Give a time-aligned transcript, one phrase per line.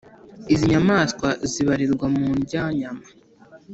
[0.53, 3.05] Izi nyamanswa zibarizwa mu ndyanyama